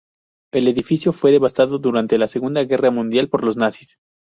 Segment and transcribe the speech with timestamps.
[0.51, 3.99] El edificio fue devastado durante la Segunda Guerra Mundial por los nazis.